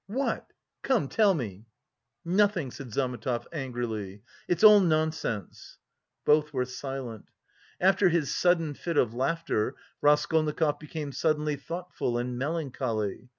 [0.07, 0.51] What?
[0.81, 1.67] Come, tell me!"
[2.25, 5.77] "Nothing," said Zametov, getting angry, "it's all nonsense!"
[6.25, 7.29] Both were silent.
[7.79, 13.29] After his sudden fit of laughter Raskolnikov became suddenly thoughtful and melancholy.